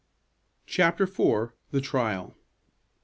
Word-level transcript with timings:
CHAPTER 0.65 1.03
IV. 1.03 1.51
THE 1.69 1.79
TRIAL. 1.79 2.35